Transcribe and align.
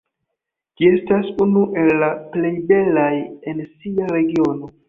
Ĝi 0.79 0.87
estas 0.91 1.29
unu 1.45 1.67
el 1.83 1.93
la 2.05 2.09
plej 2.33 2.53
belaj 2.73 3.13
en 3.53 3.63
sia 3.71 4.13
regiono. 4.19 4.77